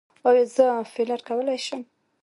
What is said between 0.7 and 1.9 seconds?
فیلر کولی شم؟